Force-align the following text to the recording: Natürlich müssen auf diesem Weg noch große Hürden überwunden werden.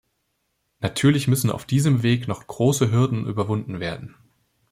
Natürlich 0.79 1.27
müssen 1.27 1.51
auf 1.51 1.65
diesem 1.67 2.01
Weg 2.01 2.27
noch 2.27 2.47
große 2.47 2.91
Hürden 2.91 3.27
überwunden 3.27 3.79
werden. 3.79 4.15